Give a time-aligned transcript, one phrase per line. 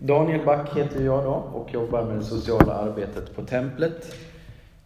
[0.00, 4.14] Daniel Back heter jag då och jobbar med det sociala arbetet på Templet.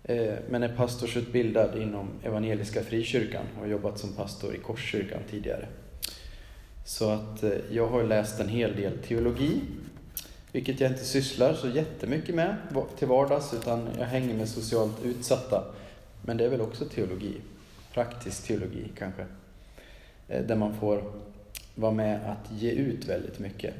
[0.04, 5.68] Eh, men är pastorsutbildad inom Evangeliska Frikyrkan och har jobbat som pastor i Korskyrkan tidigare.
[6.84, 9.60] Så att eh, jag har läst en hel del teologi,
[10.52, 12.56] vilket jag inte sysslar så jättemycket med
[12.98, 15.64] till vardags, utan jag hänger med socialt utsatta.
[16.22, 17.40] Men det är väl också teologi,
[17.94, 19.26] praktisk teologi kanske,
[20.28, 21.02] eh, där man får
[21.74, 23.74] vara med att ge ut väldigt mycket.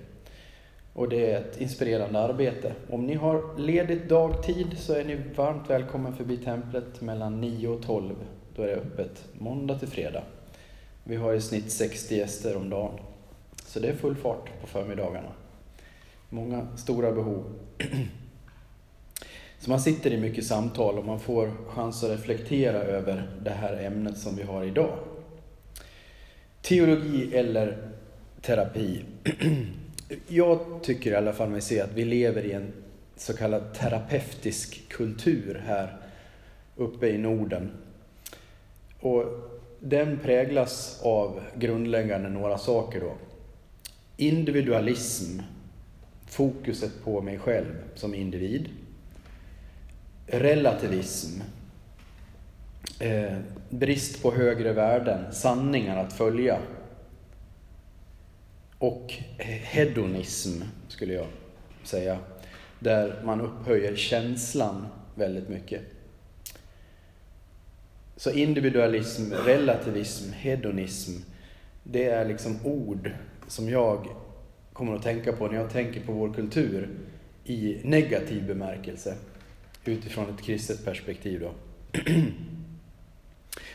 [0.92, 2.74] Och det är ett inspirerande arbete.
[2.90, 7.82] Om ni har ledigt dagtid så är ni varmt välkomna förbi templet mellan 9 och
[7.82, 8.14] 12.
[8.56, 10.22] Då är det öppet måndag till fredag.
[11.04, 12.98] Vi har i snitt 60 gäster om dagen.
[13.66, 15.32] Så det är full fart på förmiddagarna.
[16.28, 17.44] Många stora behov.
[19.58, 23.76] Så man sitter i mycket samtal och man får chans att reflektera över det här
[23.76, 24.98] ämnet som vi har idag.
[26.62, 27.90] Teologi eller
[28.40, 29.04] terapi.
[30.28, 32.72] Jag tycker i alla fall mig se att vi lever i en
[33.16, 35.96] så kallad terapeutisk kultur här
[36.76, 37.70] uppe i Norden.
[39.00, 39.24] Och
[39.80, 43.12] den präglas av grundläggande några saker då.
[44.16, 45.40] Individualism,
[46.26, 48.68] fokuset på mig själv som individ.
[50.26, 51.40] Relativism,
[53.00, 53.38] eh,
[53.70, 56.58] brist på högre värden, sanningar att följa
[58.82, 61.26] och hedonism, skulle jag
[61.82, 62.18] säga,
[62.78, 65.82] där man upphöjer känslan väldigt mycket.
[68.16, 71.12] Så individualism, relativism, hedonism,
[71.82, 73.10] det är liksom ord
[73.48, 74.06] som jag
[74.72, 76.88] kommer att tänka på när jag tänker på vår kultur
[77.44, 79.14] i negativ bemärkelse
[79.84, 81.40] utifrån ett kristet perspektiv.
[81.40, 81.52] Då.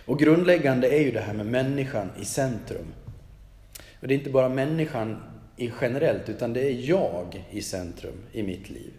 [0.06, 2.88] Och grundläggande är ju det här med människan i centrum.
[4.00, 5.24] Och det är inte bara människan
[5.58, 8.94] i generellt, utan det är jag i centrum i mitt liv.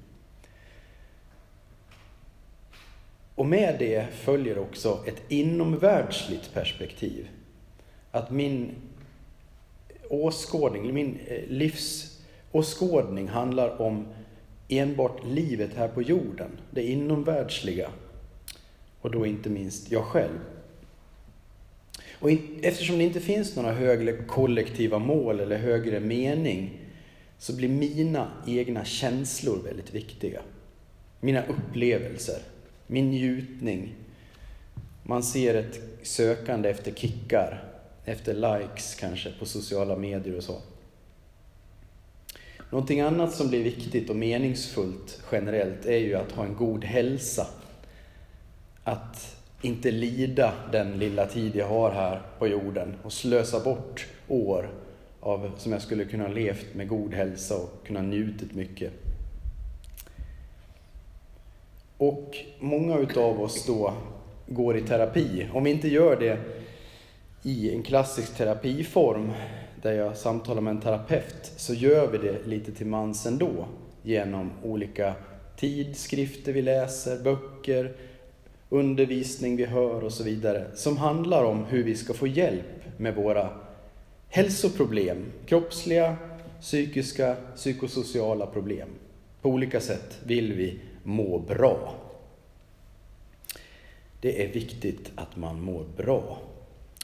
[3.35, 7.29] Och med det följer också ett inomvärldsligt perspektiv.
[8.11, 8.75] Att min
[10.11, 14.07] åskådning, min eh, livsåskådning handlar om
[14.69, 17.91] enbart livet här på jorden, det inomvärldsliga.
[19.01, 20.39] Och då inte minst jag själv.
[22.21, 22.31] Och
[22.63, 26.81] eftersom det inte finns några högre kollektiva mål eller högre mening
[27.39, 30.41] så blir mina egna känslor väldigt viktiga.
[31.21, 32.39] Mina upplevelser,
[32.87, 33.95] min njutning.
[35.03, 37.65] Man ser ett sökande efter kickar,
[38.05, 40.61] efter likes kanske på sociala medier och så.
[42.71, 47.47] Någonting annat som blir viktigt och meningsfullt generellt är ju att ha en god hälsa.
[48.85, 54.71] Att inte lida den lilla tid jag har här på jorden och slösa bort år
[55.21, 58.93] av, som jag skulle kunna levt med god hälsa och kunna njutit mycket.
[61.97, 63.95] Och många utav oss då
[64.47, 65.49] går i terapi.
[65.53, 66.39] Om vi inte gör det
[67.43, 69.33] i en klassisk terapiform
[69.83, 73.67] där jag samtalar med en terapeut så gör vi det lite till mans ändå
[74.03, 75.15] genom olika
[75.57, 77.97] tidskrifter vi läser, böcker,
[78.69, 83.15] undervisning vi hör och så vidare, som handlar om hur vi ska få hjälp med
[83.15, 83.49] våra
[84.29, 86.17] hälsoproblem, kroppsliga,
[86.61, 88.89] psykiska, psykosociala problem.
[89.43, 91.95] På olika sätt vill vi må bra.
[94.21, 96.39] Det är viktigt att man mår bra.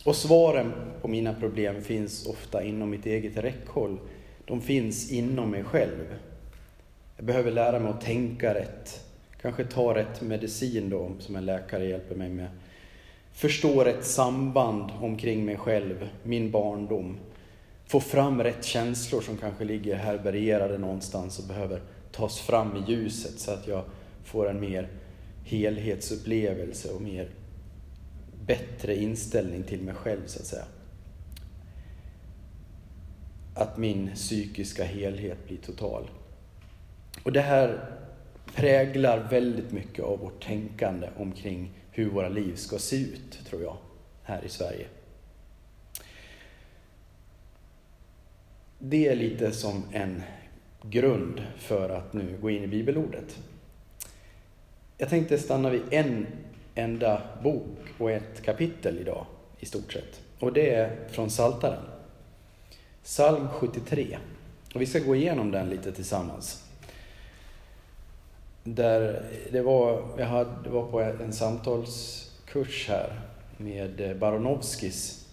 [0.04, 3.98] Och svaren på mina problem finns ofta inom mitt eget räckhåll.
[4.44, 6.14] De finns inom mig själv.
[7.16, 9.04] Jag behöver lära mig att tänka rätt,
[9.44, 12.48] Kanske ta rätt medicin då, som en läkare hjälper mig med.
[13.32, 17.16] Förstå rätt samband omkring mig själv, min barndom.
[17.86, 21.80] Få fram rätt känslor som kanske ligger härbärgerade någonstans och behöver
[22.12, 23.84] tas fram i ljuset så att jag
[24.24, 24.88] får en mer
[25.44, 27.28] helhetsupplevelse och mer
[28.46, 30.64] bättre inställning till mig själv så att säga.
[33.54, 36.10] Att min psykiska helhet blir total.
[37.22, 37.90] Och det här
[38.54, 43.76] präglar väldigt mycket av vårt tänkande omkring hur våra liv ska se ut, tror jag,
[44.22, 44.86] här i Sverige.
[48.78, 50.22] Det är lite som en
[50.82, 53.38] grund för att nu gå in i bibelordet.
[54.98, 56.26] Jag tänkte stanna vid en
[56.74, 59.26] enda bok och ett kapitel idag,
[59.60, 60.20] i stort sett.
[60.38, 61.82] Och det är från Saltaren.
[63.02, 64.18] Psalm 73.
[64.74, 66.63] Och vi ska gå igenom den lite tillsammans.
[68.64, 69.22] Där
[69.52, 73.20] det var, jag hade, var på en samtalskurs här
[73.56, 75.28] med eh, Baronovskis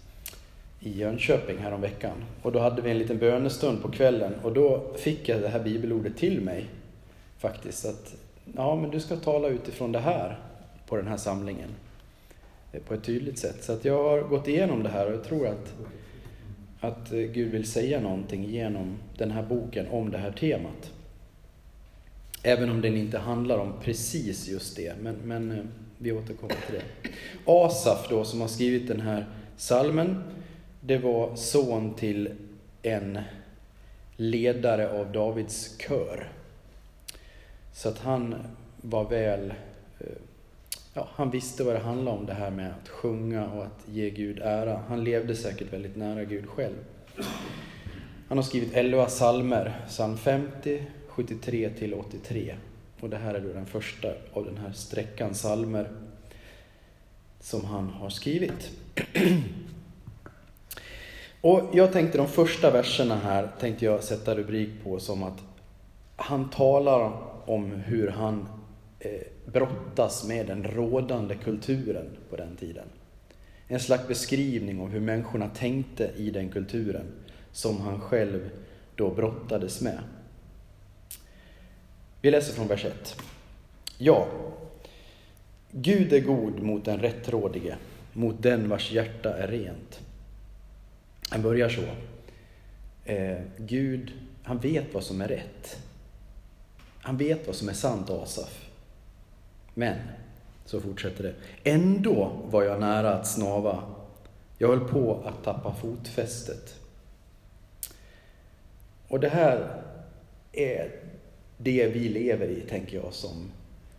[0.80, 2.24] i Jönköping häromveckan.
[2.42, 5.60] Och då hade vi en liten bönestund på kvällen och då fick jag det här
[5.60, 6.66] bibelordet till mig
[7.38, 7.84] faktiskt.
[7.84, 8.14] Att
[8.56, 10.38] ja, men du ska tala utifrån det här
[10.86, 11.68] på den här samlingen
[12.72, 13.64] eh, på ett tydligt sätt.
[13.64, 15.74] Så att jag har gått igenom det här och jag tror att,
[16.80, 20.92] att eh, Gud vill säga någonting genom den här boken om det här temat.
[22.42, 25.64] Även om den inte handlar om precis just det, men, men eh,
[25.98, 27.10] vi återkommer till det.
[27.46, 30.22] Asaf då, som har skrivit den här salmen,
[30.80, 32.30] det var son till
[32.82, 33.18] en
[34.16, 36.28] ledare av Davids kör.
[37.72, 38.34] Så att han
[38.76, 39.54] var väl,
[40.00, 40.06] eh,
[40.94, 44.10] ja, han visste vad det handlade om det här med att sjunga och att ge
[44.10, 44.80] Gud ära.
[44.88, 46.76] Han levde säkert väldigt nära Gud själv.
[48.28, 50.82] Han har skrivit 11 salmer, psalm 50,
[51.16, 52.56] 73 till 83.
[53.00, 55.90] Och det här är då den första av den här sträckan salmer
[57.40, 58.70] som han har skrivit.
[61.40, 65.38] Och jag tänkte de första verserna här tänkte jag sätta rubrik på som att
[66.16, 67.12] han talar
[67.46, 68.48] om hur han
[68.98, 69.10] eh,
[69.46, 72.86] brottas med den rådande kulturen på den tiden.
[73.66, 77.06] En slags beskrivning av hur människorna tänkte i den kulturen
[77.52, 78.50] som han själv
[78.96, 79.98] då brottades med.
[82.22, 83.16] Vi läser från vers 1.
[83.98, 84.28] Ja,
[85.70, 87.76] Gud är god mot den rättrådige,
[88.12, 90.00] mot den vars hjärta är rent.
[91.30, 91.82] Han börjar så.
[93.04, 95.78] Eh, Gud, han vet vad som är rätt.
[97.00, 98.68] Han vet vad som är sant, Asaf.
[99.74, 99.98] Men,
[100.64, 101.34] så fortsätter det,
[101.70, 103.82] ändå var jag nära att snava.
[104.58, 106.74] Jag höll på att tappa fotfästet.
[109.08, 109.82] Och det här
[110.52, 111.01] är
[111.62, 113.50] det vi lever i, tänker jag, som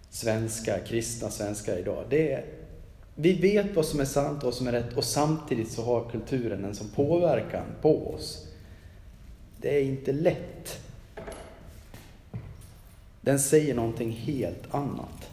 [0.10, 2.06] svenskar, kristna svenskar idag.
[2.10, 2.46] Det är,
[3.16, 6.10] vi vet vad som är sant och vad som är rätt och samtidigt så har
[6.10, 8.48] kulturen en sån påverkan på oss.
[9.58, 10.80] Det är inte lätt.
[13.22, 15.30] Den säger någonting helt annat.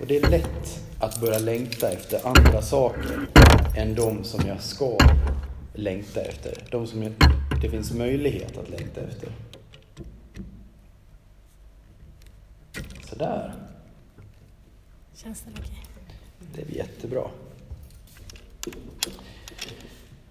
[0.00, 3.28] Och det är lätt att börja längta efter andra saker
[3.76, 4.98] än de som jag ska
[5.74, 6.64] längta efter.
[6.70, 7.14] De som
[7.62, 9.28] det finns möjlighet att längta efter.
[13.18, 13.54] Sådär.
[15.14, 15.84] Känns det okej?
[16.54, 17.30] Det är jättebra.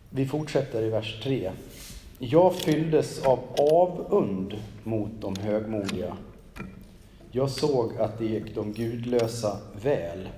[0.09, 1.51] Vi fortsätter i vers 3.
[2.19, 6.17] Jag fylldes av avund mot de högmodiga.
[7.31, 10.29] Jag såg att det gick de gudlösa väl.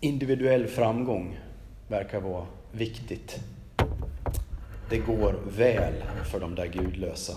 [0.00, 1.38] Individuell framgång
[1.88, 3.40] verkar vara viktigt
[4.90, 5.94] det går väl
[6.30, 7.36] för de där gudlösa.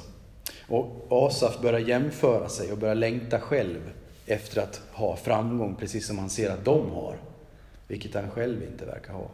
[0.68, 3.92] Och Asaf börjar jämföra sig och börjar längta själv
[4.26, 7.18] efter att ha framgång, precis som han ser att de har.
[7.88, 9.30] Vilket han själv inte verkar ha.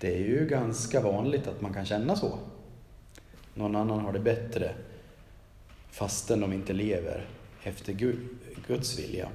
[0.00, 2.38] Det är ju ganska vanligt att man kan känna så.
[3.54, 4.74] Någon annan har det bättre,
[5.90, 7.26] fastän de inte lever
[7.62, 7.92] efter
[8.66, 9.28] Guds vilja.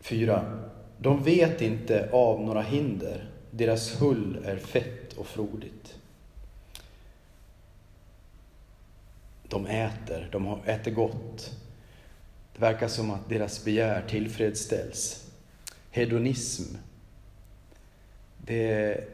[0.00, 0.68] 4.
[0.98, 3.30] De vet inte av några hinder.
[3.50, 5.98] Deras hull är fett och frodigt.
[9.48, 11.50] De äter, de äter gott.
[12.52, 15.30] Det verkar som att deras begär tillfredsställs.
[15.90, 16.76] Hedonism.
[18.38, 19.04] Det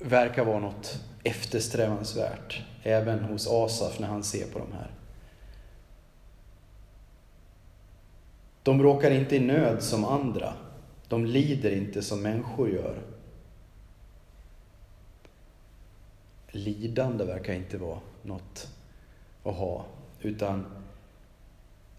[0.00, 4.90] verkar vara något eftersträvansvärt, även hos Asaf när han ser på de här.
[8.62, 10.54] De råkar inte i nöd som andra.
[11.08, 13.02] De lider inte som människor gör.
[16.50, 18.68] Lidande verkar inte vara något
[19.42, 19.86] att ha,
[20.20, 20.66] utan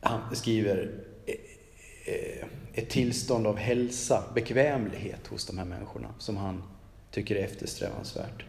[0.01, 0.91] han skriver
[1.25, 1.35] e,
[2.05, 6.63] e, ett tillstånd av hälsa, bekvämlighet hos de här människorna som han
[7.11, 8.45] tycker är eftersträvansvärt.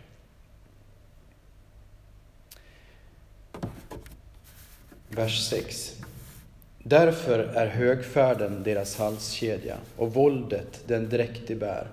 [5.08, 5.96] Vers 6.
[6.82, 11.88] Därför är högfärden deras halskedja och våldet den dräkt de bär.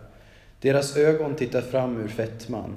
[0.61, 2.75] Deras ögon tittar fram ur fettman,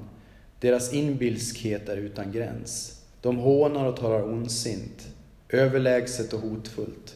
[0.59, 3.01] deras inbilskhet är utan gräns.
[3.21, 5.07] De hånar och talar ondsint,
[5.49, 7.15] överlägset och hotfullt.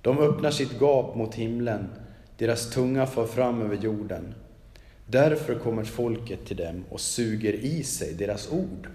[0.00, 1.88] De öppnar sitt gap mot himlen,
[2.38, 4.34] deras tunga far fram över jorden.
[5.06, 8.88] Därför kommer folket till dem och suger i sig deras ord.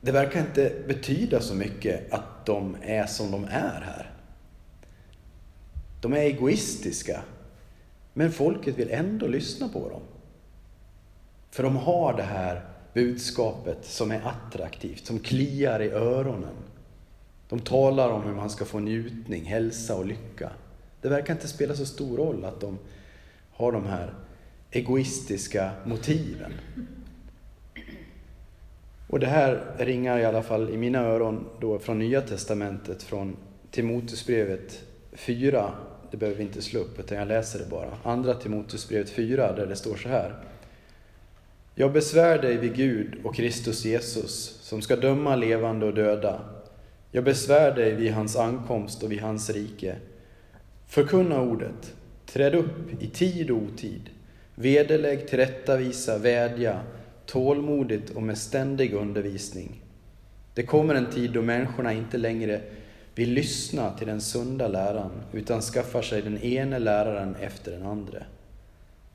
[0.00, 4.10] Det verkar inte betyda så mycket att de är som de är här.
[6.00, 7.22] De är egoistiska,
[8.12, 10.02] men folket vill ändå lyssna på dem.
[11.50, 12.64] För de har det här
[12.94, 16.54] budskapet som är attraktivt, som kliar i öronen.
[17.48, 20.50] De talar om hur man ska få njutning, hälsa och lycka.
[21.00, 22.78] Det verkar inte spela så stor roll att de
[23.52, 24.14] har de här
[24.70, 26.52] egoistiska motiven.
[29.08, 33.36] Och det här ringar i alla fall i mina öron då från Nya Testamentet, från
[33.70, 35.72] Timoteusbrevet 4.
[36.10, 37.90] Det behöver vi inte slå upp, utan jag läser det bara.
[38.02, 40.34] Andra Timoteusbrevet 4, där det står så här.
[41.74, 46.40] Jag besvär dig vid Gud och Kristus Jesus, som ska döma levande och döda.
[47.12, 49.96] Jag besvär dig vid hans ankomst och vid hans rike.
[50.86, 51.94] Förkunna ordet,
[52.26, 54.10] träd upp i tid och otid,
[54.54, 56.80] vederlägg, tillrättavisa, vädja,
[57.28, 59.82] tålmodigt och med ständig undervisning.
[60.54, 62.62] Det kommer en tid då människorna inte längre
[63.14, 68.22] vill lyssna till den sunda läran, utan skaffar sig den ene läraren efter den andra,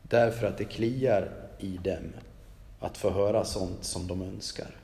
[0.02, 1.30] därför att det kliar
[1.60, 2.14] i dem
[2.80, 4.76] att få höra sånt som de önskar.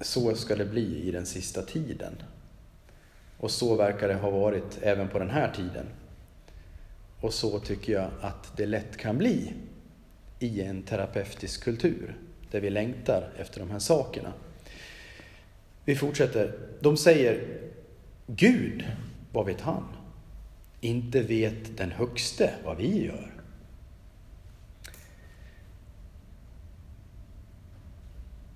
[0.00, 2.22] Så ska det bli i den sista tiden.
[3.38, 5.86] Och så verkar det ha varit även på den här tiden.
[7.20, 9.52] Och så tycker jag att det lätt kan bli
[10.38, 12.16] i en terapeutisk kultur
[12.50, 14.32] där vi längtar efter de här sakerna.
[15.84, 16.58] Vi fortsätter.
[16.80, 17.60] De säger
[18.26, 18.84] Gud,
[19.32, 19.84] vad vet han?
[20.80, 23.32] Inte vet den högste vad vi gör.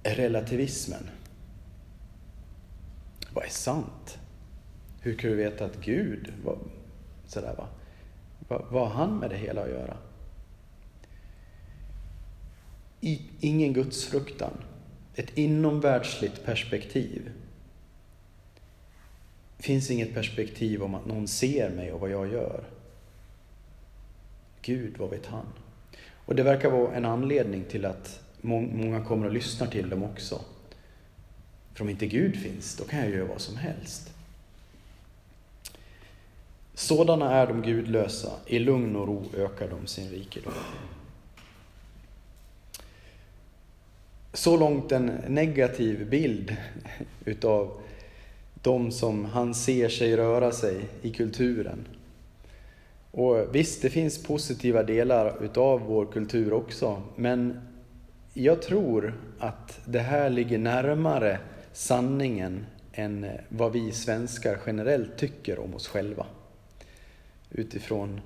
[0.03, 1.11] Relativismen.
[3.35, 4.19] Vad är sant?
[5.01, 6.59] Hur kan du veta att Gud, vad,
[7.27, 7.69] sådär va?
[8.53, 9.97] Vad, har han med det hela att göra?
[13.01, 14.53] I, ingen gudsfruktan.
[15.15, 17.31] Ett inomvärldsligt perspektiv.
[19.57, 22.65] Det finns inget perspektiv om att någon ser mig och vad jag gör.
[24.63, 25.47] Gud, vad vet han?
[26.25, 30.41] Och det verkar vara en anledning till att många kommer och lyssnar till dem också.
[31.75, 34.12] För om inte Gud finns, då kan jag göra vad som helst.
[36.75, 40.53] Sådana är de gudlösa, i lugn och ro ökar de sin rikedom.
[44.33, 46.57] Så långt en negativ bild
[47.25, 47.81] utav
[48.63, 51.87] de som han ser sig röra sig i kulturen.
[53.11, 57.61] Och visst, det finns positiva delar utav vår kultur också, men
[58.35, 61.39] jag tror att det här ligger närmare
[61.73, 66.27] sanningen än vad vi svenskar generellt tycker om oss själva.
[67.55, 68.21] Utifrån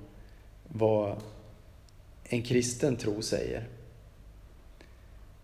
[0.67, 1.21] vad
[2.23, 3.67] en kristen tro säger.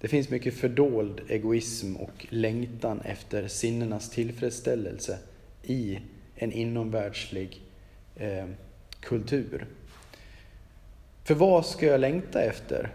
[0.01, 5.19] Det finns mycket fördold egoism och längtan efter sinnenas tillfredsställelse
[5.63, 5.99] i
[6.35, 7.61] en inomvärldslig
[8.15, 8.45] eh,
[8.99, 9.67] kultur.
[11.23, 12.91] För vad ska jag längta efter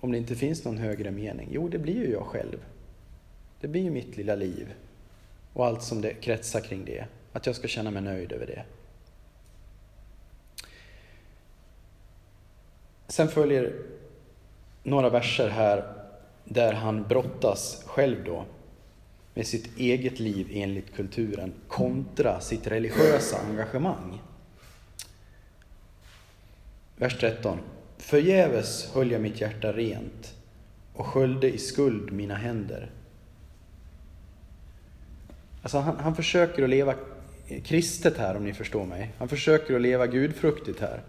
[0.00, 1.48] om det inte finns någon högre mening?
[1.52, 2.58] Jo, det blir ju jag själv.
[3.60, 4.74] Det blir ju mitt lilla liv
[5.52, 7.04] och allt som det kretsar kring det.
[7.32, 8.64] Att jag ska känna mig nöjd över det.
[13.10, 13.72] Sen följer
[14.82, 15.84] några verser här
[16.44, 18.44] där han brottas själv då
[19.34, 24.22] med sitt eget liv enligt kulturen kontra sitt religiösa engagemang.
[26.96, 27.58] Vers 13.
[27.98, 30.34] Förgäves höll jag mitt hjärta rent
[30.94, 32.90] och sköljde i skuld mina händer.
[35.62, 36.94] Alltså han, han försöker att leva
[37.64, 39.12] kristet här om ni förstår mig.
[39.18, 41.02] Han försöker att leva gudfruktigt här.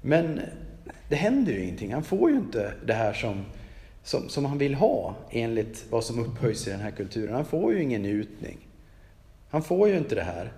[0.00, 0.40] Men
[1.08, 1.92] det händer ju ingenting.
[1.92, 3.44] Han får ju inte det här som
[4.02, 7.34] som, som han vill ha enligt vad som upphöjs i den här kulturen.
[7.34, 8.58] Han får ju ingen njutning.
[9.50, 10.52] Han får ju inte det här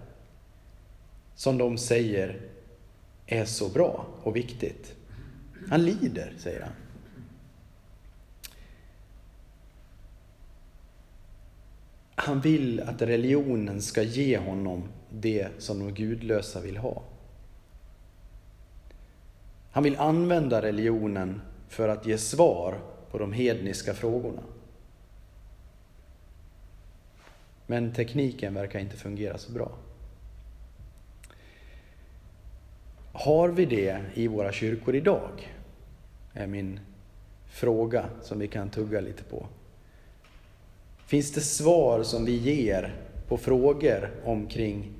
[1.34, 2.40] som de säger
[3.26, 4.94] är så bra och viktigt.
[5.68, 6.72] Han lider, säger han.
[12.14, 17.02] Han vill att religionen ska ge honom det som de gudlösa vill ha.
[19.72, 22.78] Han vill använda religionen för att ge svar
[23.10, 24.42] på de hedniska frågorna.
[27.66, 29.72] Men tekniken verkar inte fungera så bra.
[33.12, 35.54] Har vi det i våra kyrkor idag?
[36.32, 36.80] Är min
[37.46, 39.46] fråga som vi kan tugga lite på.
[41.06, 42.94] Finns det svar som vi ger
[43.28, 44.92] på frågor omkring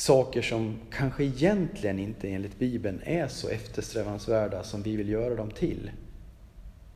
[0.00, 5.50] saker som kanske egentligen inte enligt Bibeln är så eftersträvansvärda som vi vill göra dem
[5.50, 5.90] till?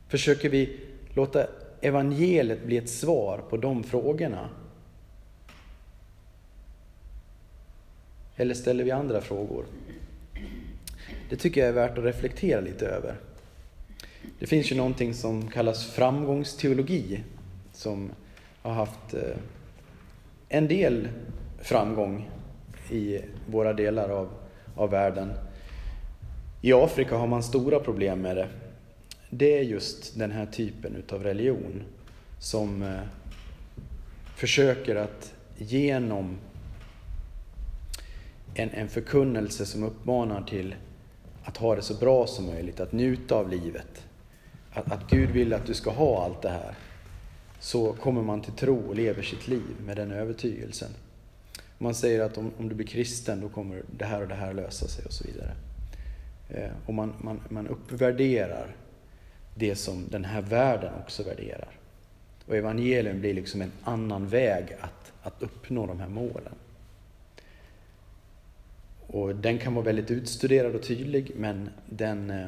[0.07, 0.79] Försöker vi
[1.13, 1.47] låta
[1.81, 4.49] evangeliet bli ett svar på de frågorna?
[8.35, 9.65] Eller ställer vi andra frågor?
[11.29, 13.15] det tycker jag är värt att reflektera lite över.
[14.39, 17.23] Det finns ju någonting som kallas framgångsteologi
[17.73, 18.11] som
[18.61, 19.37] har haft eh,
[20.49, 21.07] en del
[21.61, 22.29] framgång
[22.91, 24.29] i våra delar av,
[24.75, 25.33] av världen.
[26.61, 28.47] I Afrika har man stora problem med det.
[29.29, 31.83] Det är just den här typen utav religion
[32.39, 32.99] som eh,
[34.35, 36.37] försöker att genom
[38.53, 40.75] en, en förkunnelse som uppmanar till
[41.43, 44.05] att ha det så bra som möjligt, att njuta av livet.
[44.71, 46.75] Att, att Gud vill att du ska ha allt det här.
[47.59, 50.89] Så kommer man till tro och lever sitt liv med den övertygelsen.
[51.77, 54.53] Man säger att om, om du blir kristen då kommer det här och det här
[54.53, 55.51] lösa sig och så vidare.
[56.49, 58.75] Eh, och man, man, man uppvärderar
[59.55, 61.69] det som den här världen också värderar.
[62.47, 66.53] Och evangelium blir liksom en annan väg att, att uppnå de här målen.
[69.07, 72.47] Och den kan vara väldigt utstuderad och tydlig men den, eh,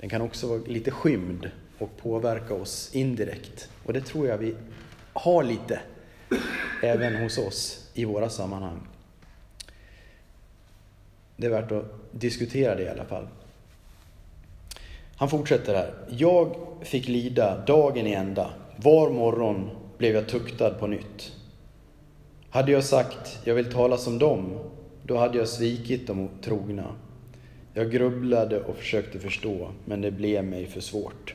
[0.00, 3.70] den kan också vara lite skymd och påverka oss indirekt.
[3.84, 4.54] Och det tror jag vi
[5.12, 5.80] har lite
[6.82, 8.80] även hos oss i våra sammanhang.
[11.36, 13.28] Det är värt att diskutera det i alla fall.
[15.16, 15.94] Han fortsätter här.
[16.08, 18.50] Jag fick lida dagen i ända.
[18.76, 21.32] Var morgon blev jag tuktad på nytt.
[22.50, 24.58] Hade jag sagt, jag vill tala som dem,
[25.02, 26.94] då hade jag svikit de trogna.
[27.74, 31.34] Jag grubblade och försökte förstå, men det blev mig för svårt.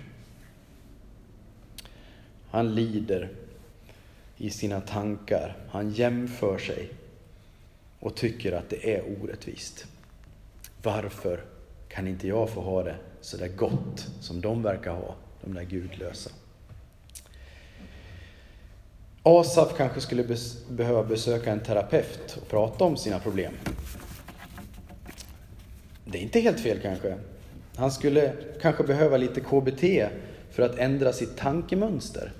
[2.50, 3.30] Han lider
[4.42, 6.90] i sina tankar, han jämför sig
[8.00, 9.86] och tycker att det är orättvist.
[10.84, 11.44] Varför
[11.88, 15.64] kan inte jag få ha det så där gott som de verkar ha, de där
[15.64, 16.30] gudlösa?
[19.24, 23.54] Asaf kanske skulle bes behöva besöka en terapeut och prata om sina problem.
[26.06, 27.18] Det är inte helt fel kanske.
[27.76, 29.84] Han skulle kanske behöva lite KBT
[30.52, 32.32] för att ändra sitt tankemönster.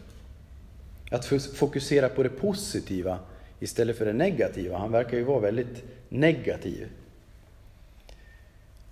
[1.12, 1.26] Att
[1.56, 3.20] fokusera på det positiva
[3.60, 4.78] istället för det negativa.
[4.78, 6.88] Han verkar ju vara väldigt negativ.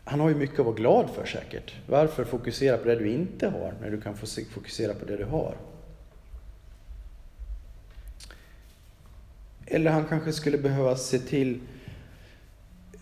[0.04, 1.74] Han har ju mycket att vara glad för säkert.
[1.88, 4.18] Varför fokusera på det du inte har när du kan
[4.54, 5.58] fokusera på det du har?
[9.66, 11.60] Eller han kanske skulle behöva se till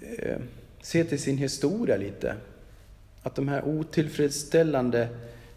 [0.01, 0.37] eh,
[0.81, 2.35] se till sin historia lite.
[3.23, 5.07] Att de här otillfredsställande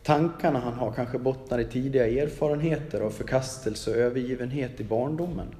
[0.03, 5.55] tankarna han har kanske bottnar i tidiga erfarenheter av förkastelse och övergivenhet i barndomen.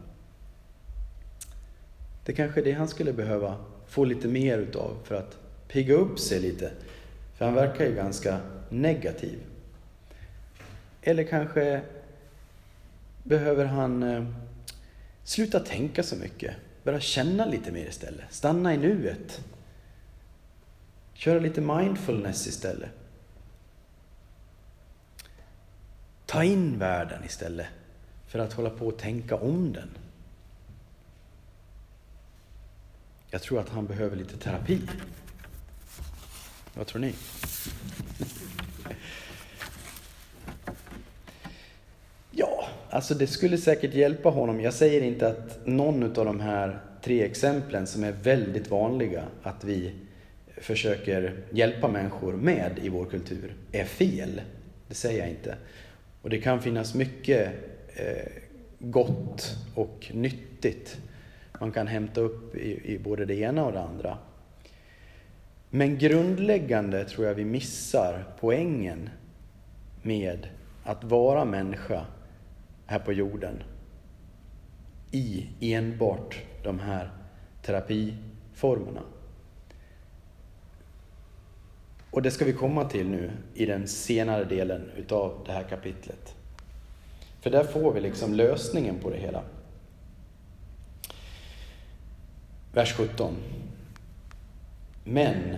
[2.25, 6.19] Det kanske är det han skulle behöva få lite mer utav för att pigga upp
[6.19, 6.71] sig lite.
[7.39, 9.39] För han verkar ju ganska negativ.
[11.03, 11.81] Eller kanske
[13.23, 14.27] behöver han eh,
[15.25, 16.55] sluta tänka så mycket.
[16.83, 18.25] Börja känna lite mer istället.
[18.31, 19.41] Stanna i nuet.
[21.15, 22.91] Köra lite mindfulness istället.
[26.31, 27.67] Ta in världen istället
[28.27, 29.91] för att hålla på och tänka om den.
[33.31, 34.81] Jag tror att han behöver lite terapi.
[36.75, 37.15] Vad tror ni?
[42.31, 44.61] Ja, alltså det skulle säkert hjälpa honom.
[44.61, 49.65] Jag säger inte att någon av de här tre exemplen som är väldigt vanliga att
[49.65, 49.95] vi
[50.57, 54.41] försöker hjälpa människor med i vår kultur är fel.
[54.89, 55.57] Det säger jag inte.
[56.23, 57.53] Och det kan finnas mycket
[57.97, 58.33] eh,
[58.79, 61.01] gott och nyttigt
[61.61, 64.19] man kan hämta upp i, i både det ena och det andra.
[65.71, 69.11] Men grundläggande tror jag vi missar poängen
[70.03, 70.47] med
[70.85, 72.07] att vara människa
[72.87, 73.63] här på jorden
[75.11, 77.11] i enbart de här
[77.63, 79.03] terapiformerna.
[82.11, 86.35] Och det ska vi komma till nu i den senare delen utav det här kapitlet.
[87.41, 89.43] För där får vi liksom lösningen på det hela.
[92.73, 93.35] Vers 17.
[95.05, 95.57] Men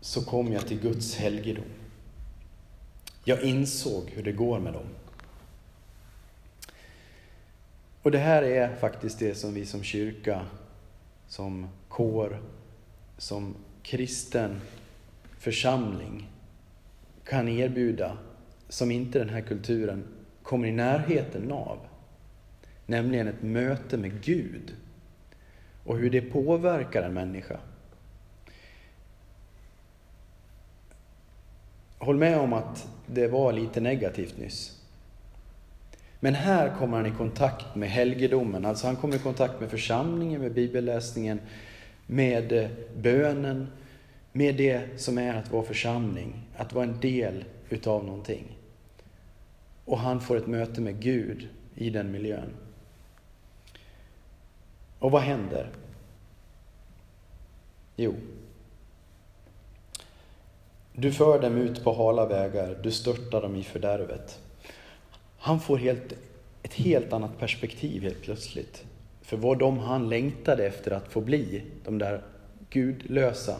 [0.00, 1.64] så kom jag till Guds helgedom.
[3.24, 4.86] Jag insåg hur det går med dem.
[8.02, 10.46] Och det här är faktiskt det som vi som kyrka,
[11.28, 12.42] som kår,
[13.18, 14.60] som kristen
[15.40, 16.28] församling
[17.24, 18.18] kan erbjuda
[18.68, 20.04] som inte den här kulturen
[20.42, 21.78] kommer i närheten av.
[22.86, 24.74] Nämligen ett möte med Gud
[25.84, 27.56] och hur det påverkar en människa.
[31.98, 34.80] Håll med om att det var lite negativt nyss.
[36.20, 40.40] Men här kommer han i kontakt med helgedomen, alltså han kommer i kontakt med församlingen,
[40.40, 41.40] med bibelläsningen,
[42.06, 43.66] med bönen,
[44.32, 48.58] med det som är att vara församling, att vara en del utav någonting.
[49.84, 52.50] Och han får ett möte med Gud i den miljön.
[54.98, 55.70] Och vad händer?
[57.96, 58.14] Jo,
[61.00, 64.40] du för dem ut på hala vägar, du störtar dem i fördärvet.
[65.38, 66.12] Han får helt,
[66.62, 68.84] ett helt annat perspektiv helt plötsligt.
[69.22, 72.22] För vad de han längtade efter att få bli, de där
[72.70, 73.56] gudlösa,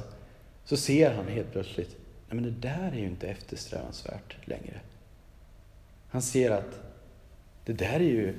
[0.65, 1.97] så ser han helt plötsligt,
[2.29, 4.81] nej men det där är ju inte eftersträvansvärt längre.
[6.09, 6.81] Han ser att
[7.65, 8.35] det där är ju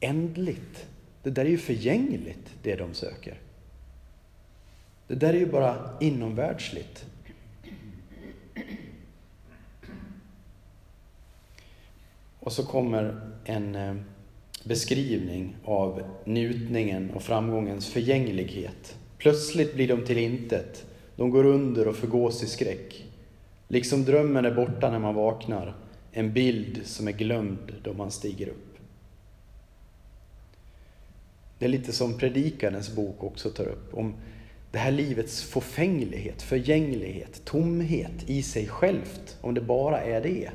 [0.00, 0.86] ändligt.
[1.22, 3.40] Det där är ju förgängligt, det de söker.
[5.06, 7.06] Det där är ju bara inomvärldsligt.
[12.40, 13.94] Och så kommer en eh,
[14.64, 18.96] beskrivning av njutningen och framgångens förgänglighet.
[19.18, 20.84] Plötsligt blir de till intet.
[21.16, 23.04] De går under och förgås i skräck.
[23.68, 25.74] Liksom drömmen är borta när man vaknar.
[26.12, 28.78] En bild som är glömd då man stiger upp.
[31.58, 33.94] Det är lite som Predikarens bok också tar upp.
[33.94, 34.14] Om
[34.70, 39.38] det här livets förfänglighet, förgänglighet, tomhet i sig självt.
[39.40, 40.50] Om det bara är det.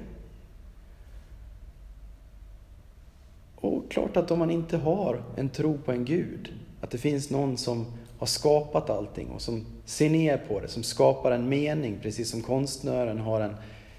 [3.56, 7.30] Och klart att om man inte har en tro på en Gud, att det finns
[7.30, 7.86] någon som
[8.19, 12.41] har skapat allting och som ser ner på det, som skapar en mening, precis som
[12.41, 13.56] konstnären har en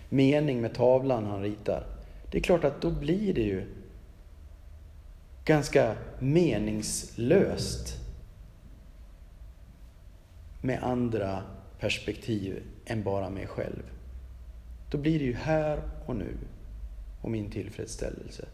[0.08, 1.86] mening med tavlan han ritar.
[2.30, 3.66] Det är klart att då blir det ju
[5.44, 7.96] ganska meningslöst
[10.60, 11.42] med andra
[11.78, 13.82] perspektiv än bara mig själv.
[14.90, 16.36] Då blir det ju här och nu
[17.22, 18.44] och min tillfredsställelse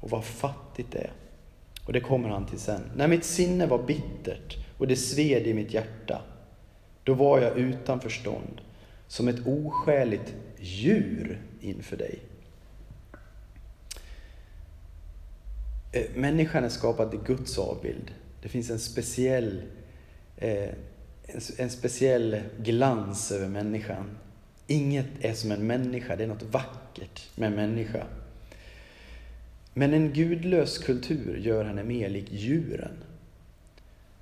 [0.00, 1.12] och vad fattigt det är.
[1.86, 2.80] Och det kommer han till sen.
[2.96, 6.22] När mitt sinne var bittert och det sved i mitt hjärta,
[7.04, 8.60] då var jag utan förstånd,
[9.06, 12.18] som ett oskäligt djur inför dig.
[15.92, 18.14] Eh, människan är skapad i Guds avbild.
[18.42, 19.62] Det finns en speciell,
[20.36, 20.68] eh,
[21.56, 24.18] en speciell glans över människan.
[24.66, 28.06] Inget är som en människa, det är något vackert med en människa.
[29.74, 32.92] Men en gudlös kultur gör henne mer lik djuren.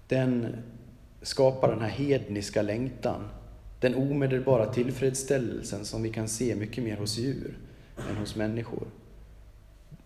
[0.08, 0.56] Den
[1.22, 3.28] skapar den här hedniska längtan,
[3.80, 7.58] den omedelbara tillfredsställelsen som vi kan se mycket mer hos djur
[8.10, 8.86] än hos människor.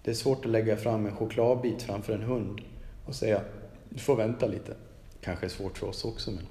[0.02, 2.60] Det är svårt att lägga fram en chokladbit framför en hund
[3.06, 3.42] och säga
[3.88, 4.74] du får vänta lite.
[5.20, 6.46] Kanske är svårt för oss också, men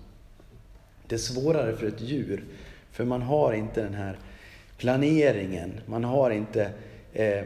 [1.08, 2.44] det är svårare för ett djur,
[2.92, 4.20] för man har inte den här
[4.78, 6.72] planeringen, man har inte
[7.14, 7.44] eh,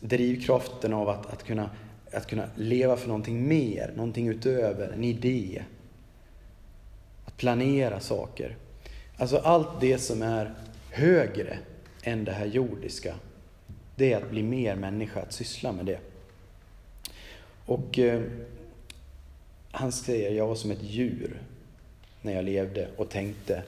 [0.00, 1.70] drivkraften av att, att, kunna,
[2.12, 5.62] att kunna leva för någonting mer, någonting utöver, en idé.
[7.24, 8.56] Att planera saker.
[9.16, 10.54] Alltså allt det som är
[10.90, 11.58] högre
[12.02, 13.14] än det här jordiska,
[13.96, 15.98] det är att bli mer människa, att syssla med det.
[17.66, 18.22] Och eh,
[19.70, 21.40] han säger, jag var som ett djur
[22.22, 23.62] när jag levde och tänkte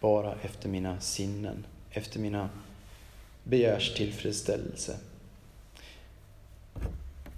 [0.00, 2.48] bara efter mina sinnen, efter mina
[3.44, 4.96] begärs tillfredsställelse.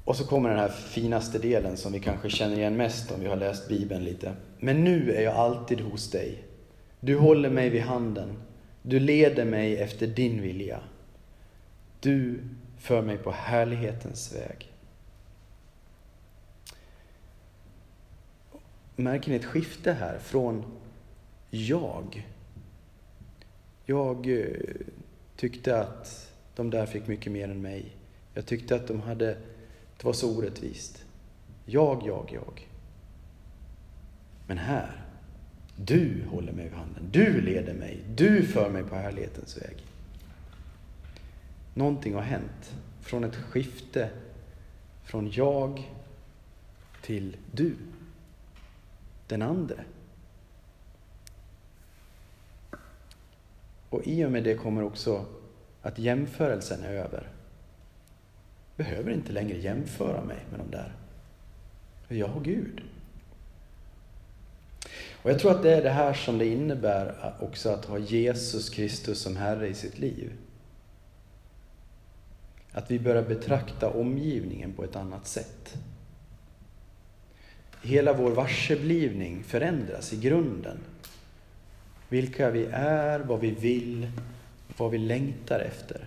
[0.04, 3.26] Och så kommer den här finaste delen som vi kanske känner igen mest om vi
[3.26, 4.34] har läst Bibeln lite.
[4.58, 6.44] Men nu är jag alltid hos dig.
[7.00, 8.42] Du håller mig vid handen.
[8.82, 10.80] Du leder mig efter din vilja.
[12.00, 12.40] Du
[12.78, 14.72] för mig på härlighetens väg.
[18.96, 20.64] Märker ni ett skifte här från
[21.50, 22.28] jag?
[23.84, 24.46] Jag eh,
[25.36, 27.96] tyckte att de där fick mycket mer än mig.
[28.34, 29.36] Jag tyckte att de hade,
[29.96, 31.04] det var så orättvist.
[31.64, 32.68] Jag, jag, jag.
[34.46, 35.04] Men här,
[35.76, 37.08] du håller mig vid handen.
[37.10, 38.04] Du leder mig.
[38.14, 39.86] Du för mig på härlighetens väg.
[41.74, 42.74] Någonting har hänt.
[43.00, 44.10] Från ett skifte
[45.04, 45.90] från jag
[47.02, 47.76] till du.
[49.26, 49.84] Den andre.
[53.90, 55.26] Och i och med det kommer också
[55.82, 57.28] att jämförelsen är över.
[58.76, 60.92] Jag behöver inte längre jämföra mig med de där.
[62.08, 62.82] För jag har Gud.
[65.22, 68.70] Och jag tror att det är det här som det innebär också att ha Jesus
[68.70, 70.32] Kristus som Herre i sitt liv.
[72.72, 75.74] Att vi börjar betrakta omgivningen på ett annat sätt.
[77.82, 80.78] Hela vår varseblivning förändras i grunden
[82.08, 84.10] vilka vi är, vad vi vill,
[84.76, 86.04] vad vi längtar efter.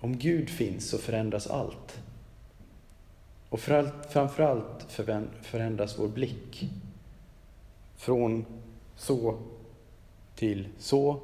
[0.00, 2.00] Om Gud finns så förändras allt.
[3.48, 3.60] Och
[4.10, 4.92] framförallt
[5.42, 6.70] förändras vår blick.
[7.96, 8.44] Från
[8.96, 9.38] så
[10.34, 11.20] till så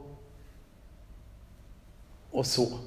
[2.30, 2.68] och så.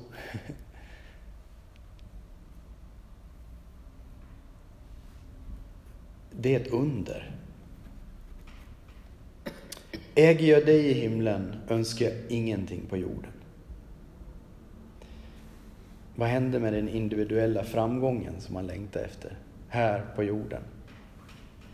[6.39, 7.35] Det är ett under.
[10.15, 13.31] Äger jag dig i himlen önskar jag ingenting på jorden.
[16.19, 20.61] Vad hände med den individuella framgången som man längtar efter här på jorden?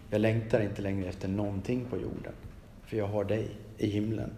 [0.10, 2.34] Jag längtar inte längre efter någonting på jorden,
[2.86, 4.29] för jag har dig i himlen.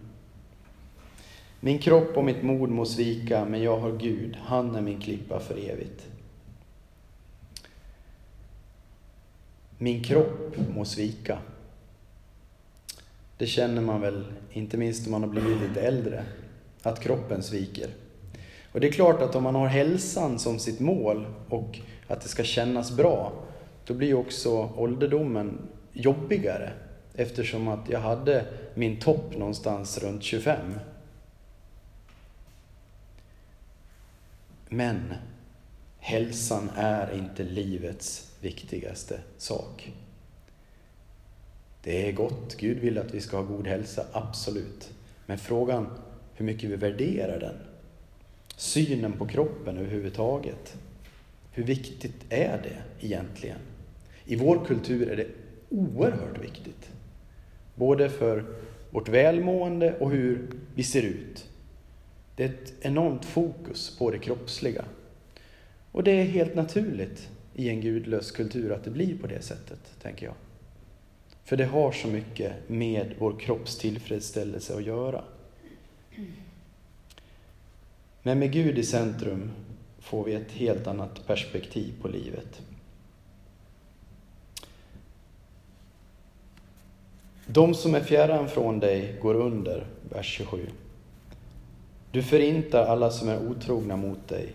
[1.60, 5.40] Min kropp och mitt mod må svika, men jag har Gud, han är min klippa
[5.40, 6.06] för evigt.
[9.78, 11.38] Min kropp må svika.
[13.38, 16.24] Det känner man väl, inte minst om man har blivit lite äldre,
[16.82, 17.90] att kroppen sviker.
[18.76, 22.28] Och det är klart att om man har hälsan som sitt mål och att det
[22.28, 23.32] ska kännas bra,
[23.86, 26.72] då blir också ålderdomen jobbigare
[27.14, 30.58] eftersom att jag hade min topp någonstans runt 25.
[34.68, 35.14] Men
[35.98, 39.92] hälsan är inte livets viktigaste sak.
[41.82, 44.90] Det är gott, Gud vill att vi ska ha god hälsa, absolut.
[45.26, 45.88] Men frågan
[46.34, 47.65] hur mycket vi värderar den.
[48.56, 50.76] Synen på kroppen överhuvudtaget.
[51.52, 53.58] Hur viktigt är det egentligen?
[54.24, 55.26] I vår kultur är det
[55.68, 56.90] oerhört viktigt.
[57.74, 58.44] Både för
[58.90, 61.48] vårt välmående och hur vi ser ut.
[62.36, 64.84] Det är ett enormt fokus på det kroppsliga.
[65.92, 69.94] Och det är helt naturligt i en gudlös kultur att det blir på det sättet,
[70.02, 70.34] tänker jag.
[71.44, 75.24] För det har så mycket med vår kropps tillfredsställelse att göra.
[78.26, 79.50] Men med Gud i centrum
[79.98, 82.62] får vi ett helt annat perspektiv på livet.
[87.46, 90.66] De som är fjärran från dig går under, vers 27.
[92.10, 94.52] Du förintar alla som är otrogna mot dig,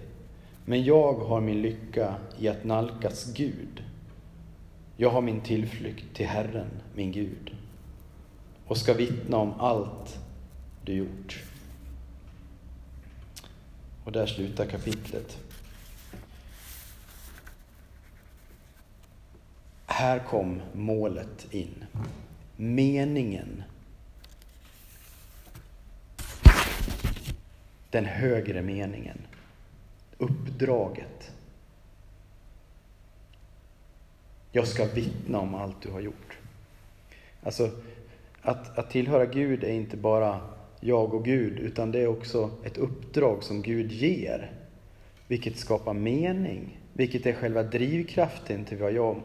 [0.65, 3.83] men jag har min lycka i att nalkas Gud.
[4.97, 7.55] Jag har min tillflykt till Herren, min Gud,
[8.67, 10.19] och ska vittna om allt
[10.85, 11.50] du gjort.
[14.03, 15.37] Och där slutar kapitlet.
[19.85, 21.85] Här kom målet in.
[22.55, 23.63] Meningen.
[27.89, 29.17] Den högre meningen.
[30.17, 31.31] Uppdraget.
[34.51, 36.37] Jag ska vittna om allt du har gjort.
[37.43, 37.71] Alltså,
[38.41, 40.41] att, att tillhöra Gud är inte bara
[40.81, 44.51] jag och Gud, utan det är också ett uppdrag som Gud ger,
[45.27, 49.15] vilket skapar mening, vilket är själva drivkraften till vad jag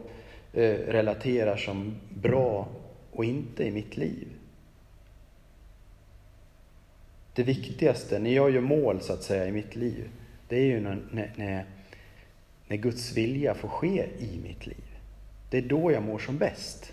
[0.52, 2.68] eh, relaterar som bra
[3.12, 4.28] och inte i mitt liv.
[7.34, 10.08] Det viktigaste, när jag gör mål så att säga i mitt liv,
[10.48, 10.98] det är ju när,
[11.36, 11.64] när,
[12.68, 14.84] när Guds vilja får ske i mitt liv.
[15.50, 16.92] Det är då jag mår som bäst.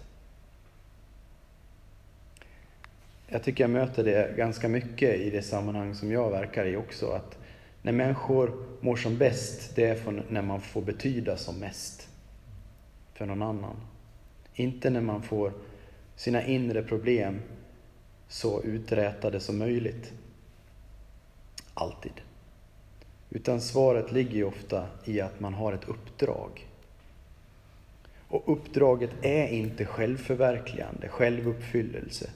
[3.33, 7.11] Jag tycker jag möter det ganska mycket i det sammanhang som jag verkar i också.
[7.11, 7.37] Att
[7.81, 12.07] när människor mår som bäst, det är när man får betyda som mest
[13.13, 13.75] för någon annan.
[14.53, 15.53] Inte när man får
[16.15, 17.41] sina inre problem
[18.27, 20.13] så uträtade som möjligt.
[21.73, 22.21] Alltid.
[23.29, 26.67] Utan svaret ligger ju ofta i att man har ett uppdrag.
[28.27, 32.29] Och uppdraget är inte självförverkligande, självuppfyllelse.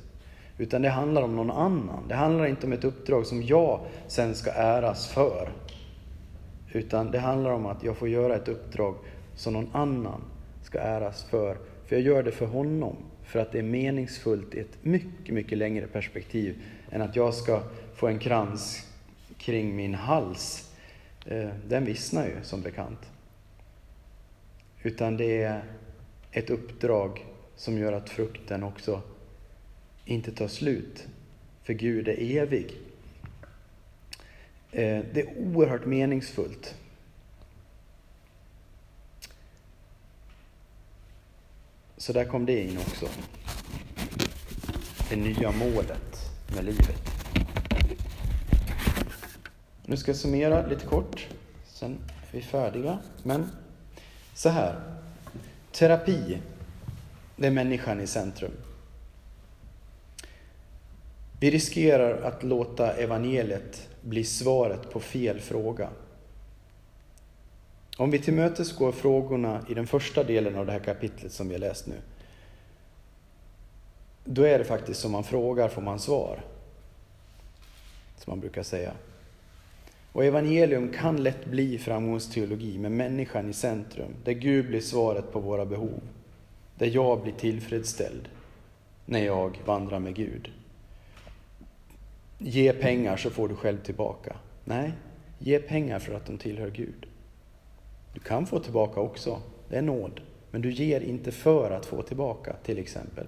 [0.58, 2.08] Utan det handlar om någon annan.
[2.08, 5.50] Det handlar inte om ett uppdrag som jag sen ska äras för.
[6.72, 8.96] Utan det handlar om att jag får göra ett uppdrag
[9.36, 10.22] som någon annan
[10.64, 11.58] ska äras för.
[11.86, 12.96] För jag gör det för honom.
[13.24, 17.62] För att det är meningsfullt i ett mycket, mycket längre perspektiv än att jag ska
[17.96, 18.88] få en krans
[19.38, 20.72] kring min hals.
[21.26, 23.00] Eh, den vissnar ju som bekant.
[24.84, 25.64] Utan det är
[26.32, 29.02] ett uppdrag som gör att frukten också
[30.08, 31.08] inte tar slut,
[31.64, 32.78] för Gud är evig.
[34.72, 36.76] Eh, det är oerhört meningsfullt.
[41.98, 43.08] Så där kom det in också.
[45.10, 47.02] Det nya målet med livet.
[49.86, 51.28] Nu ska jag summera lite kort,
[51.66, 53.00] sen är vi färdiga.
[53.24, 53.52] Men
[54.34, 54.82] så här.
[55.72, 56.38] Terapi,
[57.36, 58.52] det är människan i centrum.
[61.40, 65.90] Vi riskerar att låta evangeliet bli svaret på fel fråga.
[67.98, 71.60] Om vi tillmötesgår frågorna i den första delen av det här kapitlet som vi har
[71.60, 71.96] läst nu,
[74.26, 76.44] då är det faktiskt som man frågar får man svar.
[78.18, 78.94] Som man brukar säga.
[80.12, 85.40] Och evangelium kan lätt bli framgångsteologi med människan i centrum, där Gud blir svaret på
[85.40, 86.02] våra behov.
[86.76, 88.30] Där jag blir tillfredsställd
[89.06, 90.52] när jag vandrar med Gud.
[92.38, 94.36] Ge pengar så får du själv tillbaka.
[94.66, 94.94] Nej,
[95.40, 97.06] ge pengar för att de tillhör Gud.
[98.14, 100.22] Du kan få tillbaka också, det är nåd.
[100.52, 103.28] Men du ger inte för att få tillbaka, till exempel.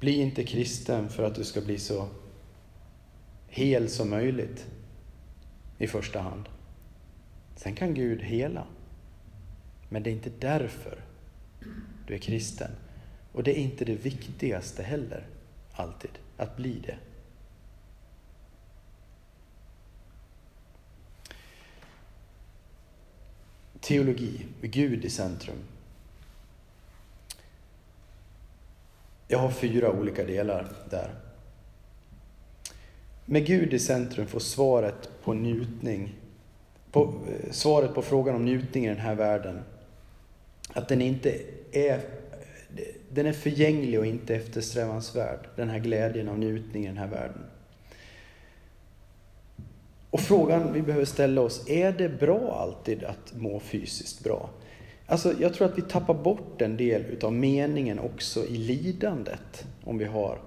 [0.00, 2.08] Bli inte kristen för att du ska bli så
[3.48, 4.66] hel som möjligt
[5.78, 6.48] i första hand.
[7.56, 8.66] Sen kan Gud hela.
[9.92, 10.98] Men det är inte därför
[12.06, 12.70] du är kristen.
[13.32, 15.26] Och det är inte det viktigaste heller,
[15.72, 16.96] alltid, att bli det.
[23.80, 25.58] Teologi, Gud i centrum.
[29.28, 31.14] Jag har fyra olika delar där.
[33.24, 36.14] Med Gud i centrum får svaret på njutning,
[36.90, 39.62] på, eh, svaret på frågan om njutning i den här världen,
[40.72, 41.40] att den inte
[41.72, 42.00] är,
[43.10, 47.42] den är förgänglig och inte eftersträvansvärd, den här glädjen av njutning i den här världen.
[50.10, 54.50] Och frågan vi behöver ställa oss, är det bra alltid att må fysiskt bra?
[55.06, 59.98] Alltså, jag tror att vi tappar bort en del utav meningen också i lidandet om
[59.98, 60.38] vi har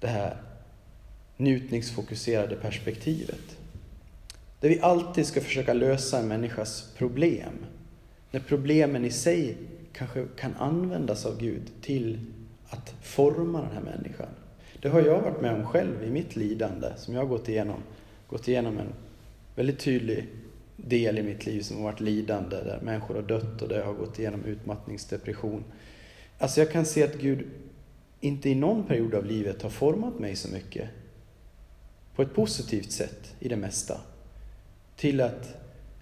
[0.00, 0.36] det här
[1.36, 3.56] njutningsfokuserade perspektivet.
[4.60, 7.66] Där vi alltid ska försöka lösa en människas problem.
[8.36, 9.56] När problemen i sig
[9.92, 12.20] kanske kan användas av Gud till
[12.68, 14.28] att forma den här människan.
[14.82, 17.82] Det har jag varit med om själv i mitt lidande som jag har gått igenom.
[18.28, 18.92] Gått igenom en
[19.54, 20.26] väldigt tydlig
[20.76, 23.86] del i mitt liv som har varit lidande, där människor har dött och där jag
[23.86, 25.64] har gått igenom utmattningsdepression.
[26.38, 27.46] Alltså jag kan se att Gud
[28.20, 30.88] inte i någon period av livet har format mig så mycket
[32.14, 34.00] på ett positivt sätt i det mesta.
[34.96, 35.54] Till att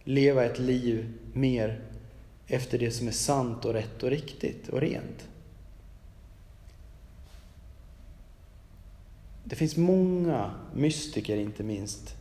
[0.05, 1.81] leva ett liv mer
[2.46, 5.28] efter det som är sant och rätt och riktigt och rent.
[9.44, 12.16] Det finns många mystiker, inte minst,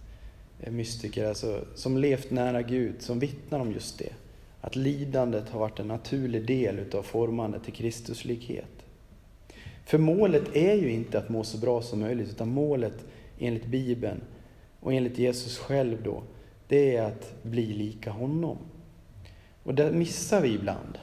[0.60, 4.14] eh, mystiker alltså, som levt nära Gud, som vittnar om just det.
[4.62, 8.86] Att lidandet har varit en naturlig del utav formandet till Kristuslikhet.
[9.86, 13.06] För målet är ju inte att må så bra som möjligt, utan målet
[13.40, 14.22] enligt Bibeln
[14.80, 16.24] och enligt Jesus själv då,
[16.68, 18.58] det är att bli lika honom.
[19.64, 20.98] Och där missar vi ibland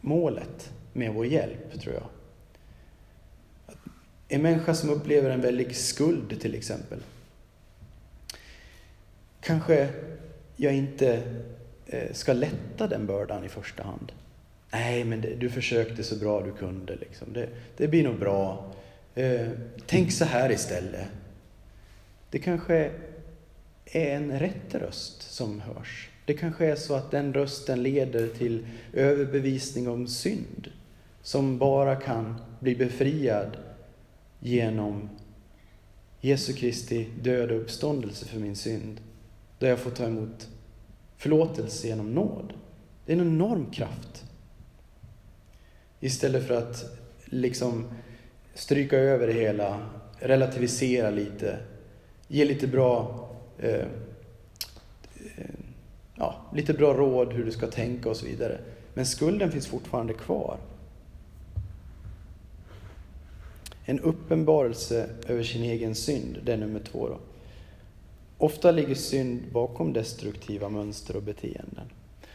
[0.00, 2.06] målet med vår hjälp, tror jag.
[4.28, 6.98] En människa som upplever en väldig skuld till exempel,
[9.40, 9.88] kanske
[10.56, 11.22] jag inte
[11.86, 14.12] eh, ska lätta den bördan i första hand.
[14.72, 16.96] Nej, men det, du försökte så bra du kunde.
[16.96, 17.32] Liksom.
[17.32, 18.72] Det, det blir nog bra.
[19.14, 19.48] Eh,
[19.86, 21.06] tänk så här istället.
[22.30, 22.90] Det kanske
[23.84, 26.10] är en rätt röst som hörs.
[26.24, 30.70] Det kanske är så att den rösten leder till överbevisning om synd
[31.22, 33.56] som bara kan bli befriad
[34.40, 35.08] genom
[36.20, 39.00] Jesu Kristi död och uppståndelse för min synd
[39.58, 40.48] där jag får ta emot
[41.16, 42.52] förlåtelse genom nåd.
[43.06, 44.24] Det är en enorm kraft.
[46.00, 46.84] Istället för att
[47.24, 47.88] liksom
[48.54, 49.86] stryka över det hela,
[50.18, 51.58] relativisera lite,
[52.28, 53.86] ge lite bra, eh,
[56.14, 58.58] ja, lite bra råd hur du ska tänka och så vidare.
[58.94, 60.58] Men skulden finns fortfarande kvar.
[63.84, 67.18] En uppenbarelse över sin egen synd, det är nummer två då.
[68.38, 71.84] Ofta ligger synd bakom destruktiva mönster och beteenden.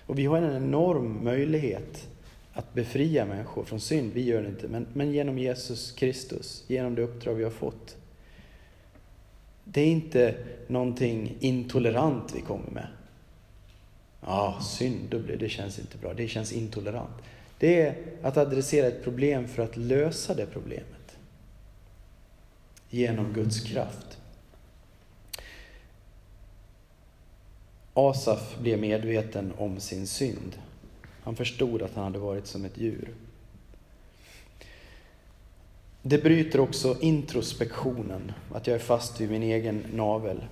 [0.06, 2.08] Och vi har en enorm möjlighet
[2.54, 4.14] att befria människor från synd.
[4.14, 7.96] Vi gör det inte, men, men genom Jesus Kristus, genom det uppdrag vi har fått.
[9.64, 10.36] Det är inte
[10.68, 12.88] någonting intolerant vi kommer med.
[14.22, 16.14] Ja, ah, synd, det känns inte bra.
[16.14, 17.16] Det känns intolerant.
[17.60, 21.18] Det är att adressera ett problem för att lösa det problemet.
[22.90, 24.18] Genom Guds kraft.
[27.94, 30.60] Asaf blev medveten om sin synd.
[31.24, 33.14] Han förstod att han hade varit som ett djur.
[36.02, 40.44] Det bryter också introspektionen, att jag är fast vid min egen navel.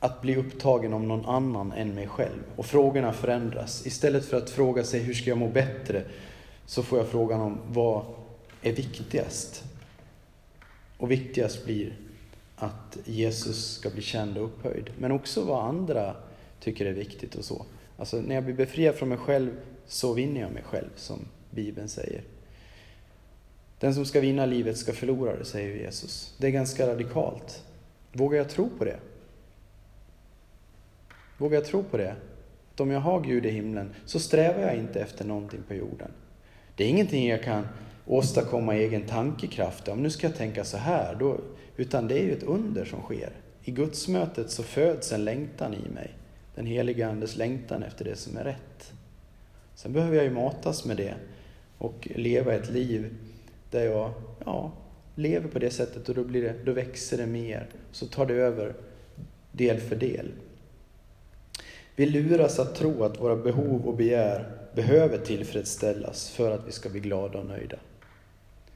[0.00, 2.42] Att bli upptagen om någon annan än mig själv.
[2.56, 3.86] Och frågorna förändras.
[3.86, 6.04] Istället för att fråga sig hur ska jag må bättre,
[6.66, 8.04] så får jag frågan om vad
[8.62, 9.64] är viktigast?
[10.96, 11.96] Och viktigast blir
[12.56, 14.90] att Jesus ska bli känd och upphöjd.
[14.98, 16.16] Men också vad andra
[16.60, 17.66] tycker är viktigt och så.
[17.96, 19.50] Alltså när jag blir befriad från mig själv
[19.86, 21.18] så vinner jag mig själv, som
[21.50, 22.22] Bibeln säger.
[23.78, 26.34] Den som ska vinna livet ska förlora det, säger Jesus.
[26.38, 27.64] Det är ganska radikalt.
[28.12, 28.98] Vågar jag tro på det?
[31.40, 32.14] Vågar jag tro på det?
[32.74, 36.10] Att om jag har Gud i himlen så strävar jag inte efter någonting på jorden.
[36.76, 37.68] Det är ingenting jag kan
[38.06, 39.88] åstadkomma i egen tankekraft.
[39.88, 41.40] Om nu ska jag tänka så här, då,
[41.76, 43.32] utan det är ju ett under som sker.
[43.64, 46.10] I gudsmötet så föds en längtan i mig.
[46.54, 48.92] Den heliga Andes längtan efter det som är rätt.
[49.74, 51.14] Sen behöver jag ju matas med det
[51.78, 53.14] och leva ett liv
[53.70, 54.12] där jag
[54.44, 54.72] ja,
[55.14, 57.66] lever på det sättet och då, blir det, då växer det mer.
[57.92, 58.74] Så tar det över
[59.52, 60.32] del för del.
[61.96, 66.88] Vi luras att tro att våra behov och begär behöver tillfredsställas för att vi ska
[66.88, 67.76] bli glada och nöjda.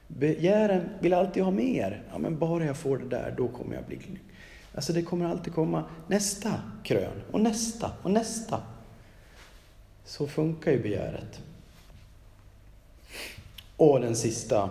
[0.07, 2.03] Begären vill alltid ha mer.
[2.11, 4.19] Ja, men bara jag får det där, då kommer jag bli glad.
[4.75, 6.53] Alltså det kommer alltid komma nästa
[6.83, 8.61] krön och nästa och nästa.
[10.05, 11.41] Så funkar ju begäret.
[13.77, 14.69] Och den sista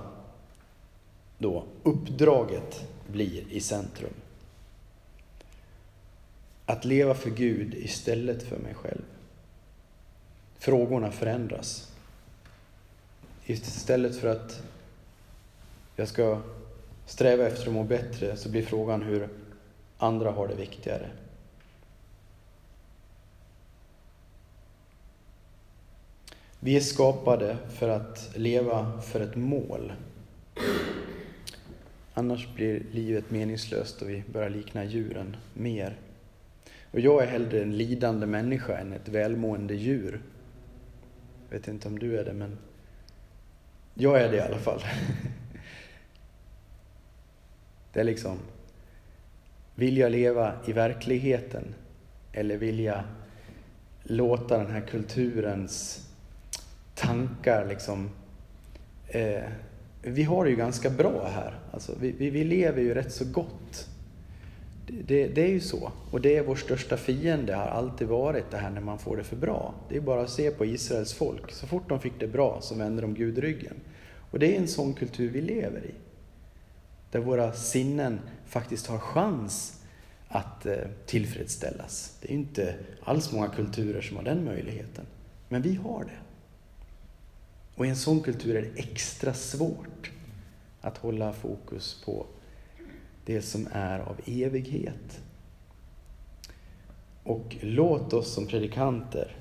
[1.39, 4.15] då, uppdraget blir i centrum.
[6.67, 9.03] Att leva för Gud istället för mig själv.
[10.59, 11.93] Frågorna förändras.
[13.47, 14.63] Istället för att
[15.97, 16.41] jag ska
[17.07, 19.29] sträva efter att må bättre så blir frågan hur
[19.99, 21.11] andra har det viktigare.
[26.61, 29.93] Vi är skapade för att leva för ett mål.
[32.15, 35.97] Annars blir livet meningslöst och vi börjar likna djuren mer.
[36.95, 40.21] Och jag är hellre en lidande människa än ett välmående djur.
[41.49, 42.59] Jag vet inte om du är det, men
[43.95, 44.81] jag är det i alla fall.
[47.93, 48.39] Det är liksom,
[49.75, 51.75] vill jag leva i verkligheten
[52.33, 53.03] eller vill jag
[54.03, 56.09] låta den här kulturens
[56.95, 58.11] tankar liksom
[59.09, 59.45] eh,
[60.03, 61.59] vi har det ju ganska bra här.
[61.73, 63.89] Alltså, vi, vi, vi lever ju rätt så gott.
[64.87, 65.93] Det, det, är ju så.
[66.11, 69.25] Och det är vår största fiende, har alltid varit det här när man får det
[69.25, 69.75] för bra.
[69.89, 71.53] Det är bara att se på Israels folk.
[71.53, 73.75] Så fort de fick det bra så vände de Gud ryggen.
[74.31, 75.95] Och det är en sån kultur vi lever i.
[77.11, 79.81] Där våra sinnen faktiskt har chans
[80.29, 80.77] att eh,
[81.07, 82.19] tillfredsställas.
[82.21, 85.07] Det är inte alls många kulturer som har den möjligheten.
[85.49, 86.19] Men vi har det.
[87.75, 90.11] Och i en sån kultur är det extra svårt
[90.81, 92.27] att hålla fokus på
[93.25, 95.21] det som är av evighet.
[97.23, 99.37] Och låt oss som predikanter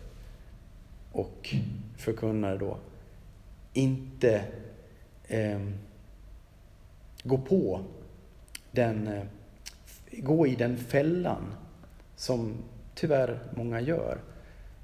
[1.12, 1.56] och
[1.98, 2.78] förkunnare då
[3.74, 4.46] inte
[5.28, 5.62] eh,
[7.24, 7.82] gå på
[8.72, 9.24] den, eh,
[10.12, 11.54] gå i den fällan
[12.16, 12.54] som
[12.96, 14.18] tyvärr många gör.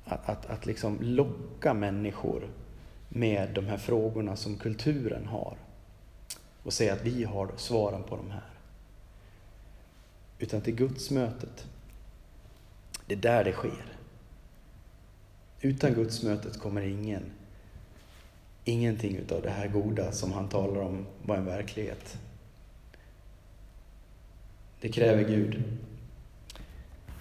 [0.06, 2.48] Att, att, att liksom locka människor
[3.10, 5.58] med de här frågorna som kulturen har
[6.64, 8.59] och säga att vi har svaren på de här.
[10.40, 11.68] Utan till gudsmötet.
[13.06, 13.86] Det är där det sker.
[15.62, 17.24] Utan gudsmötet kommer ingen,
[18.64, 22.18] ingenting utav det här goda som han talar om vara en verklighet.
[24.82, 25.64] Det kräver Gud.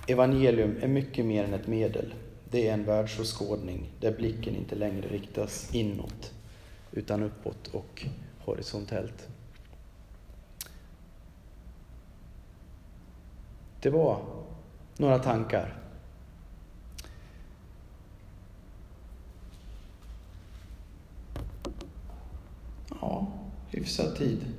[0.06, 2.14] Evangelium är mycket mer än ett medel.
[2.50, 6.32] Det är en världsåskådning där blicken inte längre riktas inåt
[6.92, 8.06] utan uppåt och
[8.38, 9.28] horisontellt.
[13.80, 14.20] Det var
[14.96, 15.74] några tankar.
[23.00, 23.26] Ja,
[23.68, 24.57] hyfsad tid.